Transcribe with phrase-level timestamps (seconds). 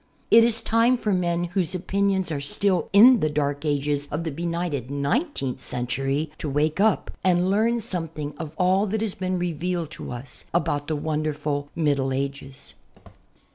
[0.31, 4.31] It is time for men whose opinions are still in the dark ages of the
[4.31, 9.91] benighted nineteenth century to wake up and learn something of all that has been revealed
[9.91, 12.73] to us about the wonderful Middle Ages.